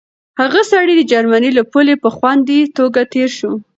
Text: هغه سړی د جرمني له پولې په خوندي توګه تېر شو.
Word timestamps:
هغه 0.41 0.61
سړی 0.71 0.93
د 0.97 1.01
جرمني 1.11 1.51
له 1.57 1.63
پولې 1.71 1.93
په 2.03 2.09
خوندي 2.15 2.59
توګه 2.77 3.01
تېر 3.13 3.29
شو. 3.37 3.51